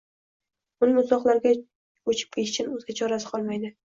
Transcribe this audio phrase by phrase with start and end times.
[0.85, 3.71] Uning uzoqlarga ko`chib ketishdan o`zga chorasi qolmaydi